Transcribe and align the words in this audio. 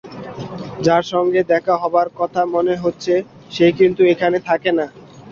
যার 0.81 1.03
সঙ্গে 1.11 1.41
দেখা 1.51 1.75
হবার 1.77 2.07
কথা 2.19 2.41
মনে 2.53 2.75
হচ্ছে, 2.75 3.13
সে 3.51 3.65
কিন্তু 3.79 4.01
এখানে 4.13 4.37
থাকে 4.49 4.71
না। 4.77 4.85